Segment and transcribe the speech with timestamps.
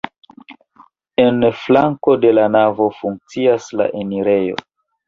[1.25, 4.69] En flanko de la navo funkcias la enirejo.